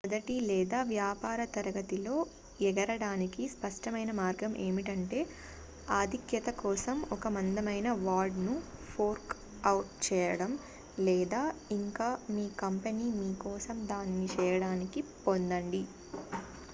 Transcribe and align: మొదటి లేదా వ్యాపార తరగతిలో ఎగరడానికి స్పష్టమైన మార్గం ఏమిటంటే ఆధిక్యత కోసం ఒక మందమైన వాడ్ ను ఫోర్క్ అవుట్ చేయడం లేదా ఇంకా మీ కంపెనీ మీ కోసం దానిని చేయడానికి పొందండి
మొదటి 0.03 0.35
లేదా 0.43 0.77
వ్యాపార 0.89 1.41
తరగతిలో 1.47 2.13
ఎగరడానికి 2.59 3.41
స్పష్టమైన 3.51 4.11
మార్గం 4.19 4.53
ఏమిటంటే 4.59 5.19
ఆధిక్యత 5.97 6.49
కోసం 6.61 6.95
ఒక 7.11 7.31
మందమైన 7.35 7.91
వాడ్ 8.01 8.39
ను 8.39 8.55
ఫోర్క్ 8.87 9.35
అవుట్ 9.65 9.93
చేయడం 10.07 10.53
లేదా 11.01 11.43
ఇంకా 11.77 12.07
మీ 12.31 12.45
కంపెనీ 12.59 13.07
మీ 13.15 13.31
కోసం 13.45 13.77
దానిని 13.87 14.29
చేయడానికి 14.35 14.99
పొందండి 15.23 15.83